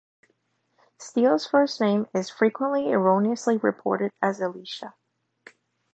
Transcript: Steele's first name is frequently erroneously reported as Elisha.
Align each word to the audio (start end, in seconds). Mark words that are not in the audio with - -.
Steele's 0.97 1.45
first 1.45 1.79
name 1.79 2.07
is 2.15 2.27
frequently 2.27 2.89
erroneously 2.91 3.57
reported 3.57 4.11
as 4.19 4.41
Elisha. 4.41 4.95